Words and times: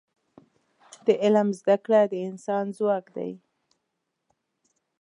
د 1.05 1.07
علم 1.23 1.47
زده 1.59 1.75
کړه 1.85 2.01
د 2.11 2.13
انسان 2.29 2.65
ځواک 2.77 3.05
دی. 3.15 3.31